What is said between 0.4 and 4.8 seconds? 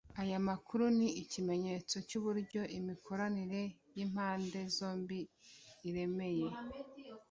makuru ni ikimenyetso cy’uburyo imikoranire y’impande